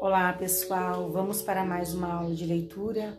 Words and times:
Olá 0.00 0.32
pessoal, 0.32 1.10
vamos 1.10 1.42
para 1.42 1.64
mais 1.64 1.92
uma 1.92 2.14
aula 2.14 2.32
de 2.32 2.46
leitura. 2.46 3.18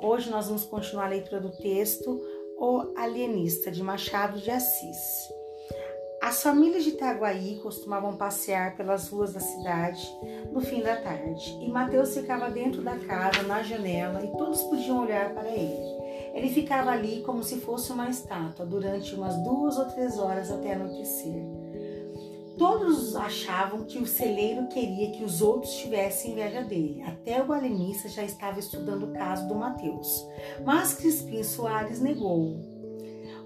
Hoje 0.00 0.28
nós 0.28 0.48
vamos 0.48 0.64
continuar 0.64 1.04
a 1.04 1.10
leitura 1.10 1.40
do 1.40 1.50
texto 1.50 2.20
O 2.58 2.92
Alienista 2.96 3.70
de 3.70 3.80
Machado 3.80 4.40
de 4.40 4.50
Assis. 4.50 5.28
As 6.20 6.42
famílias 6.42 6.82
de 6.82 6.90
Itaguaí 6.90 7.60
costumavam 7.62 8.16
passear 8.16 8.76
pelas 8.76 9.08
ruas 9.08 9.34
da 9.34 9.40
cidade 9.40 10.04
no 10.50 10.60
fim 10.60 10.82
da 10.82 10.96
tarde 10.96 11.58
e 11.62 11.70
Mateus 11.70 12.12
ficava 12.12 12.50
dentro 12.50 12.82
da 12.82 12.98
casa, 12.98 13.44
na 13.44 13.62
janela, 13.62 14.24
e 14.24 14.36
todos 14.36 14.64
podiam 14.64 15.04
olhar 15.04 15.32
para 15.32 15.48
ele. 15.48 15.96
Ele 16.34 16.48
ficava 16.50 16.90
ali 16.90 17.22
como 17.22 17.44
se 17.44 17.60
fosse 17.60 17.92
uma 17.92 18.10
estátua 18.10 18.66
durante 18.66 19.14
umas 19.14 19.36
duas 19.44 19.78
ou 19.78 19.84
três 19.86 20.18
horas 20.18 20.50
até 20.50 20.72
anoitecer. 20.72 21.65
Todos 22.58 23.14
achavam 23.14 23.84
que 23.84 23.98
o 23.98 24.06
celeiro 24.06 24.66
queria 24.68 25.10
que 25.10 25.22
os 25.22 25.42
outros 25.42 25.74
tivessem 25.74 26.32
inveja 26.32 26.62
dele. 26.62 27.02
Até 27.02 27.42
o 27.42 27.52
alemista 27.52 28.08
já 28.08 28.24
estava 28.24 28.58
estudando 28.58 29.04
o 29.04 29.12
caso 29.12 29.46
do 29.46 29.54
Mateus. 29.54 30.26
Mas 30.64 30.94
Crispim 30.94 31.42
Soares 31.42 32.00
negou. 32.00 32.56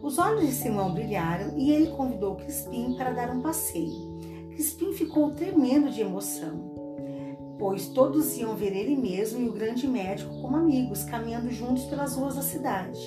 Os 0.01 0.17
olhos 0.17 0.47
de 0.47 0.53
Simão 0.53 0.95
brilharam 0.95 1.59
e 1.59 1.73
ele 1.73 1.91
convidou 1.91 2.37
Crispim 2.37 2.95
para 2.95 3.11
dar 3.11 3.31
um 3.31 3.43
passeio. 3.43 4.19
Crispim 4.51 4.93
ficou 4.93 5.33
tremendo 5.33 5.91
de 5.91 6.03
emoção, 6.03 6.75
pois 7.59 7.89
todos 7.89 8.37
iam 8.39 8.55
ver 8.55 8.75
ele 8.75 8.97
mesmo 8.97 9.41
e 9.41 9.49
o 9.49 9.53
grande 9.53 9.89
médico 9.89 10.41
como 10.41 10.57
amigos, 10.57 11.05
caminhando 11.05 11.51
juntos 11.51 11.85
pelas 11.85 12.15
ruas 12.15 12.37
da 12.37 12.43
cidade. 12.43 13.01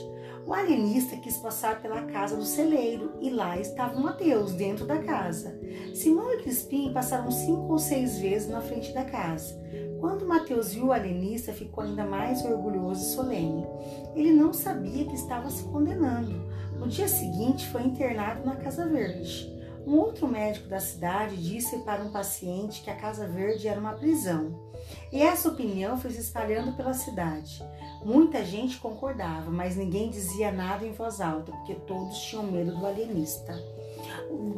O 0.46 0.54
alienista 0.54 1.16
quis 1.16 1.38
passar 1.38 1.82
pela 1.82 2.02
casa 2.04 2.36
do 2.36 2.44
celeiro 2.44 3.14
e 3.22 3.30
lá 3.30 3.58
estava 3.58 4.00
Mateus 4.00 4.54
dentro 4.54 4.86
da 4.86 4.98
casa. 5.00 5.58
Simão 5.94 6.34
e 6.34 6.44
Crispim 6.44 6.92
passaram 6.92 7.32
cinco 7.32 7.72
ou 7.72 7.80
seis 7.80 8.20
vezes 8.20 8.50
na 8.50 8.60
frente 8.60 8.94
da 8.94 9.06
casa. 9.06 9.58
Quando 10.02 10.28
Mateus 10.28 10.74
viu 10.74 10.88
o 10.88 10.92
alienista, 10.92 11.54
ficou 11.54 11.84
ainda 11.84 12.04
mais 12.04 12.44
orgulhoso 12.44 13.02
e 13.02 13.16
solene. 13.16 13.66
Ele 14.14 14.34
não 14.34 14.52
sabia 14.52 15.06
que 15.06 15.16
estava 15.16 15.50
se 15.50 15.64
condenando. 15.64 16.44
No 16.78 16.90
dia 16.90 17.08
seguinte, 17.08 17.66
foi 17.70 17.84
internado 17.84 18.46
na 18.46 18.58
Casa 18.58 18.86
Verde. 18.86 19.53
Um 19.86 19.98
outro 19.98 20.28
médico 20.28 20.68
da 20.68 20.80
cidade 20.80 21.36
disse 21.36 21.80
para 21.80 22.04
um 22.04 22.12
paciente 22.12 22.82
que 22.82 22.90
a 22.90 22.96
Casa 22.96 23.28
Verde 23.28 23.68
era 23.68 23.80
uma 23.80 23.94
prisão. 23.94 24.72
E 25.12 25.22
essa 25.22 25.50
opinião 25.50 25.98
foi 25.98 26.12
se 26.12 26.22
espalhando 26.22 26.76
pela 26.76 26.94
cidade. 26.94 27.64
Muita 28.04 28.44
gente 28.44 28.80
concordava, 28.80 29.52
mas 29.52 29.76
ninguém 29.76 30.10
dizia 30.10 30.52
nada 30.52 30.86
em 30.86 30.92
voz 30.92 31.22
alta, 31.22 31.52
porque 31.52 31.76
todos 31.76 32.18
tinham 32.20 32.44
medo 32.44 32.76
do 32.76 32.86
alienista. 32.86 33.54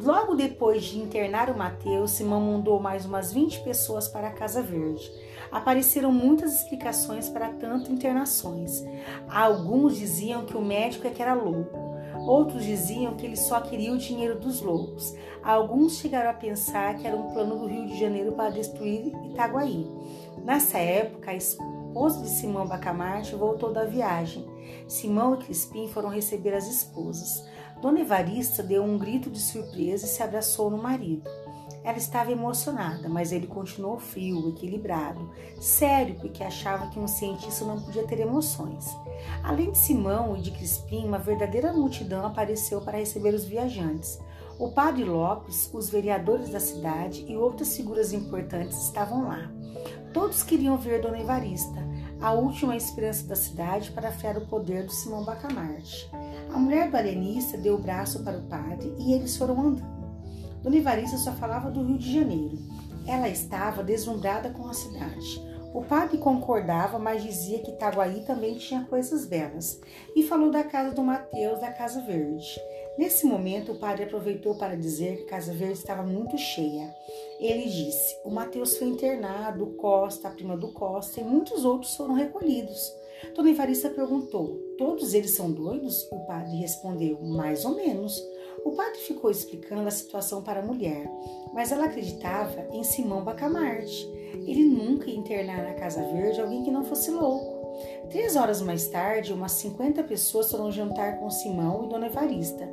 Logo 0.02 0.34
depois 0.34 0.84
de 0.84 0.98
internar 0.98 1.50
o 1.50 1.56
Mateus, 1.56 2.12
Simão 2.12 2.40
mandou 2.40 2.80
mais 2.80 3.04
umas 3.04 3.32
20 3.32 3.60
pessoas 3.62 4.08
para 4.08 4.28
a 4.28 4.32
Casa 4.32 4.62
Verde. 4.62 5.10
Apareceram 5.50 6.12
muitas 6.12 6.54
explicações 6.54 7.28
para 7.28 7.50
tanto 7.50 7.92
internações. 7.92 8.84
Alguns 9.28 9.96
diziam 9.96 10.44
que 10.44 10.56
o 10.56 10.62
médico 10.62 11.06
é 11.06 11.10
que 11.10 11.22
era 11.22 11.34
louco. 11.34 11.95
Outros 12.26 12.64
diziam 12.64 13.14
que 13.14 13.24
ele 13.24 13.36
só 13.36 13.60
queria 13.60 13.92
o 13.92 13.98
dinheiro 13.98 14.40
dos 14.40 14.60
loucos. 14.60 15.14
Alguns 15.42 15.98
chegaram 15.98 16.30
a 16.30 16.34
pensar 16.34 16.96
que 16.96 17.06
era 17.06 17.16
um 17.16 17.30
plano 17.32 17.56
do 17.56 17.66
Rio 17.66 17.86
de 17.86 18.00
Janeiro 18.00 18.32
para 18.32 18.50
destruir 18.50 19.12
Itaguaí. 19.30 19.86
Nessa 20.44 20.78
época, 20.78 21.30
a 21.30 21.36
esposa 21.36 22.22
de 22.22 22.28
Simão 22.28 22.66
Bacamarte 22.66 23.36
voltou 23.36 23.72
da 23.72 23.84
viagem. 23.84 24.44
Simão 24.88 25.34
e 25.34 25.44
Crispim 25.44 25.86
foram 25.86 26.08
receber 26.08 26.52
as 26.52 26.66
esposas. 26.66 27.46
Dona 27.80 28.00
Evarista 28.00 28.60
deu 28.60 28.82
um 28.82 28.98
grito 28.98 29.30
de 29.30 29.38
surpresa 29.38 30.04
e 30.04 30.08
se 30.08 30.22
abraçou 30.22 30.68
no 30.68 30.78
marido. 30.78 31.30
Ela 31.86 31.98
estava 31.98 32.32
emocionada, 32.32 33.08
mas 33.08 33.30
ele 33.30 33.46
continuou 33.46 33.96
frio, 33.96 34.48
equilibrado, 34.48 35.30
sério, 35.60 36.16
porque 36.16 36.42
achava 36.42 36.88
que 36.88 36.98
um 36.98 37.06
cientista 37.06 37.64
não 37.64 37.80
podia 37.80 38.02
ter 38.02 38.18
emoções. 38.18 38.84
Além 39.40 39.70
de 39.70 39.78
Simão 39.78 40.36
e 40.36 40.40
de 40.40 40.50
Crispim, 40.50 41.06
uma 41.06 41.20
verdadeira 41.20 41.72
multidão 41.72 42.26
apareceu 42.26 42.80
para 42.80 42.98
receber 42.98 43.32
os 43.32 43.44
viajantes. 43.44 44.18
O 44.58 44.72
padre 44.72 45.04
Lopes, 45.04 45.70
os 45.72 45.88
vereadores 45.88 46.48
da 46.48 46.58
cidade 46.58 47.24
e 47.28 47.36
outras 47.36 47.76
figuras 47.76 48.12
importantes 48.12 48.82
estavam 48.82 49.28
lá. 49.28 49.48
Todos 50.12 50.42
queriam 50.42 50.76
ver 50.76 51.00
Dona 51.00 51.20
Evarista, 51.20 51.86
a 52.20 52.32
última 52.32 52.74
esperança 52.74 53.28
da 53.28 53.36
cidade 53.36 53.92
para 53.92 54.08
afiar 54.08 54.36
o 54.36 54.46
poder 54.48 54.86
do 54.86 54.92
Simão 54.92 55.24
Bacamarte. 55.24 56.10
A 56.52 56.58
mulher 56.58 56.90
do 56.90 56.96
alienista 56.96 57.56
deu 57.56 57.76
o 57.76 57.80
braço 57.80 58.24
para 58.24 58.38
o 58.38 58.48
padre 58.48 58.92
e 58.98 59.12
eles 59.12 59.36
foram 59.36 59.60
andando. 59.60 59.95
Dona 60.62 60.76
Evarista 60.76 61.16
só 61.16 61.32
falava 61.32 61.70
do 61.70 61.82
Rio 61.82 61.98
de 61.98 62.12
Janeiro. 62.12 62.58
Ela 63.06 63.28
estava 63.28 63.84
deslumbrada 63.84 64.50
com 64.50 64.66
a 64.66 64.74
cidade. 64.74 65.40
O 65.76 65.84
padre 65.84 66.16
concordava, 66.16 66.98
mas 66.98 67.22
dizia 67.22 67.58
que 67.58 67.70
Itaguaí 67.70 68.24
também 68.24 68.54
tinha 68.54 68.84
coisas 68.84 69.26
belas. 69.26 69.78
E 70.14 70.22
falou 70.22 70.50
da 70.50 70.64
casa 70.64 70.94
do 70.94 71.02
Mateus, 71.02 71.60
da 71.60 71.70
Casa 71.70 72.00
Verde. 72.00 72.58
Nesse 72.96 73.26
momento, 73.26 73.72
o 73.72 73.78
padre 73.78 74.04
aproveitou 74.04 74.54
para 74.54 74.74
dizer 74.74 75.18
que 75.18 75.24
Casa 75.24 75.52
Verde 75.52 75.74
estava 75.74 76.02
muito 76.02 76.38
cheia. 76.38 76.94
Ele 77.38 77.64
disse: 77.64 78.16
O 78.24 78.30
Mateus 78.30 78.78
foi 78.78 78.88
internado, 78.88 79.74
Costa, 79.76 80.28
a 80.28 80.30
prima 80.30 80.56
do 80.56 80.72
Costa 80.72 81.20
e 81.20 81.24
muitos 81.24 81.64
outros 81.66 81.94
foram 81.94 82.14
recolhidos. 82.14 82.90
Dona 83.34 83.50
Evarista 83.50 83.90
perguntou: 83.90 84.58
Todos 84.78 85.12
eles 85.12 85.32
são 85.32 85.52
doidos? 85.52 86.08
O 86.10 86.20
padre 86.20 86.56
respondeu: 86.56 87.20
Mais 87.22 87.66
ou 87.66 87.74
menos. 87.74 88.18
O 88.66 88.72
padre 88.72 88.98
ficou 88.98 89.30
explicando 89.30 89.86
a 89.86 89.92
situação 89.92 90.42
para 90.42 90.58
a 90.58 90.62
mulher, 90.62 91.08
mas 91.54 91.70
ela 91.70 91.84
acreditava 91.84 92.66
em 92.72 92.82
Simão 92.82 93.22
Bacamarte. 93.22 94.10
Ele 94.44 94.64
nunca 94.64 95.08
ia 95.08 95.16
internar 95.16 95.62
na 95.62 95.74
Casa 95.74 96.02
Verde 96.02 96.40
alguém 96.40 96.64
que 96.64 96.70
não 96.72 96.82
fosse 96.82 97.12
louco. 97.12 97.64
Três 98.10 98.34
horas 98.34 98.60
mais 98.60 98.88
tarde, 98.88 99.32
umas 99.32 99.52
50 99.52 100.02
pessoas 100.02 100.50
foram 100.50 100.72
jantar 100.72 101.20
com 101.20 101.30
Simão 101.30 101.84
e 101.84 101.88
Dona 101.88 102.06
Evarista. 102.06 102.68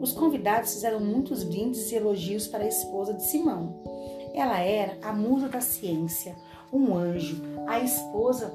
Os 0.00 0.12
convidados 0.12 0.72
fizeram 0.72 0.98
muitos 0.98 1.44
brindes 1.44 1.92
e 1.92 1.96
elogios 1.96 2.46
para 2.46 2.64
a 2.64 2.68
esposa 2.68 3.12
de 3.12 3.24
Simão. 3.24 3.82
Ela 4.32 4.60
era 4.60 4.96
a 5.02 5.12
musa 5.12 5.46
da 5.50 5.60
ciência, 5.60 6.34
um 6.72 6.96
anjo, 6.96 7.42
a 7.66 7.80
esposa 7.80 8.46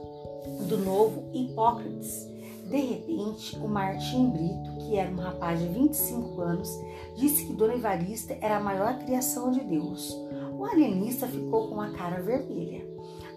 do 0.68 0.80
novo 0.80 1.24
Hipócrates. 1.34 2.29
De 2.70 2.78
repente, 2.78 3.58
o 3.58 3.68
Martim 3.68 4.30
Brito, 4.30 4.78
que 4.78 4.96
era 4.96 5.10
um 5.10 5.16
rapaz 5.16 5.60
de 5.60 5.68
25 5.70 6.40
anos, 6.40 6.70
disse 7.16 7.48
que 7.48 7.54
Dona 7.54 7.74
Evarista 7.74 8.38
era 8.40 8.58
a 8.58 8.60
maior 8.60 9.00
criação 9.00 9.50
de 9.50 9.62
Deus. 9.62 10.16
O 10.56 10.64
alienista 10.66 11.26
ficou 11.26 11.70
com 11.70 11.82
a 11.82 11.90
cara 11.90 12.22
vermelha. 12.22 12.88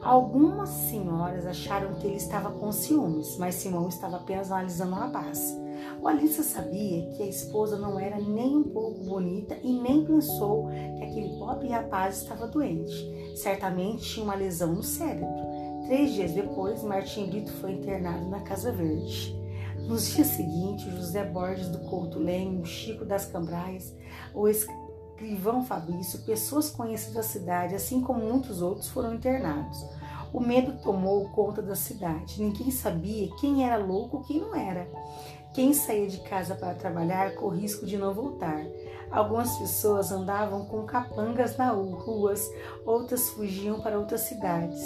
Algumas 0.03 0.69
senhoras 0.69 1.47
acharam 1.47 1.94
que 1.94 2.06
ele 2.06 2.16
estava 2.16 2.50
com 2.50 2.71
ciúmes, 2.72 3.38
mas 3.38 3.54
Simão 3.54 3.88
estava 3.88 4.16
apenas 4.16 4.53
analisando 4.53 4.92
o 4.92 4.97
rapaz. 4.97 5.56
O 6.03 6.09
Alissa 6.09 6.42
sabia 6.42 7.06
que 7.12 7.22
a 7.22 7.26
esposa 7.26 7.78
não 7.78 7.98
era 7.98 8.21
nem 8.21 8.54
um 8.54 8.65
pouco 8.65 9.03
bonita 9.03 9.56
e 9.62 9.72
nem 9.72 10.04
pensou 10.04 10.69
que 10.98 11.04
aquele 11.04 11.38
pobre 11.38 11.69
rapaz 11.69 12.21
estava 12.21 12.47
doente. 12.47 12.92
Certamente 13.37 14.03
tinha 14.03 14.25
uma 14.25 14.34
lesão 14.34 14.75
no 14.75 14.82
cérebro. 14.82 15.51
Três 15.92 16.14
dias 16.14 16.32
depois, 16.32 16.82
Martim 16.82 17.26
Brito 17.26 17.53
foi 17.53 17.72
internado 17.72 18.26
na 18.30 18.41
Casa 18.41 18.72
Verde. 18.72 19.38
Nos 19.86 20.08
dias 20.08 20.28
seguintes, 20.28 20.91
José 20.91 21.22
Borges 21.22 21.69
do 21.69 21.80
Couto 21.80 22.19
Leme, 22.19 22.64
Chico 22.64 23.04
das 23.04 23.26
Cambraias, 23.26 23.94
o 24.32 24.48
Escrivão 24.48 25.66
Fabrício, 25.66 26.25
pessoas 26.25 26.70
conhecidas 26.70 27.16
da 27.16 27.22
cidade, 27.22 27.75
assim 27.75 28.00
como 28.00 28.25
muitos 28.25 28.62
outros, 28.62 28.88
foram 28.88 29.12
internados. 29.12 29.84
O 30.32 30.41
medo 30.41 30.80
tomou 30.82 31.28
conta 31.28 31.60
da 31.60 31.75
cidade. 31.75 32.42
Ninguém 32.42 32.70
sabia 32.70 33.28
quem 33.38 33.66
era 33.66 33.76
louco 33.76 34.22
e 34.22 34.28
quem 34.28 34.41
não 34.41 34.56
era. 34.56 34.88
Quem 35.53 35.74
saía 35.74 36.09
de 36.09 36.20
casa 36.20 36.54
para 36.54 36.72
trabalhar 36.72 37.34
corria 37.34 37.60
risco 37.60 37.84
de 37.84 37.98
não 37.98 38.14
voltar. 38.14 38.64
Algumas 39.10 39.59
pessoas 39.59 40.10
andavam 40.10 40.65
com 40.65 40.84
capangas 40.84 41.59
nas 41.59 41.77
ruas, 41.77 42.50
outras 42.86 43.28
fugiam 43.28 43.83
para 43.83 43.98
outras 43.98 44.22
cidades. 44.22 44.80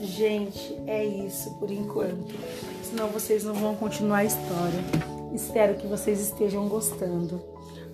Gente, 0.00 0.80
é 0.86 1.04
isso 1.04 1.54
por 1.54 1.70
enquanto. 1.70 2.34
Senão 2.82 3.08
vocês 3.08 3.44
não 3.44 3.54
vão 3.54 3.74
continuar 3.74 4.18
a 4.18 4.24
história. 4.24 4.80
Espero 5.34 5.74
que 5.76 5.86
vocês 5.86 6.20
estejam 6.20 6.68
gostando. 6.68 7.40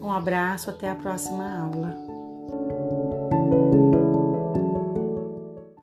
Um 0.01 0.11
abraço, 0.11 0.71
até 0.71 0.91
a 0.91 0.95
próxima 0.95 1.59
aula. 1.59 2.20